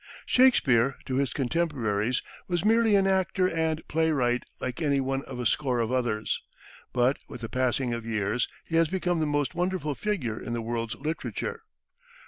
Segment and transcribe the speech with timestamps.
[0.25, 5.45] Shakespeare, to his contemporaries, was merely an actor and playwright like any one of a
[5.45, 6.41] score of others;
[6.91, 10.61] but, with the passing of years, he has become the most wonderful figure in the
[10.63, 11.61] world's literature.